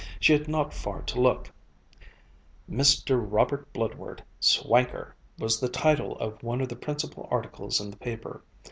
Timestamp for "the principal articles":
6.69-7.79